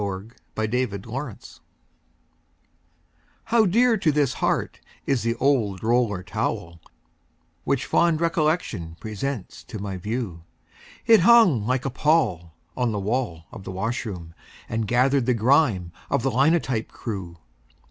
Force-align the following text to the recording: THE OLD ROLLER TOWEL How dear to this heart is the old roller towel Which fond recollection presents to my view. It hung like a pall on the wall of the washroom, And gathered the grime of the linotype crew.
THE 0.01 0.07
OLD 0.07 0.33
ROLLER 0.33 0.97
TOWEL 1.05 1.39
How 3.43 3.67
dear 3.67 3.97
to 3.97 4.11
this 4.11 4.33
heart 4.33 4.79
is 5.05 5.21
the 5.21 5.35
old 5.35 5.83
roller 5.83 6.23
towel 6.23 6.79
Which 7.65 7.85
fond 7.85 8.19
recollection 8.19 8.97
presents 8.99 9.63
to 9.65 9.77
my 9.77 9.97
view. 9.97 10.43
It 11.05 11.19
hung 11.19 11.67
like 11.67 11.85
a 11.85 11.91
pall 11.91 12.55
on 12.75 12.91
the 12.91 12.99
wall 12.99 13.45
of 13.51 13.63
the 13.63 13.71
washroom, 13.71 14.33
And 14.67 14.87
gathered 14.87 15.27
the 15.27 15.35
grime 15.35 15.91
of 16.09 16.23
the 16.23 16.31
linotype 16.31 16.87
crew. 16.87 17.37